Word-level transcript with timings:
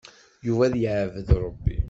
Yuba 0.45 0.63
ad 0.67 0.75
yeɛbed 0.81 1.29
Ṛebbi. 1.45 1.77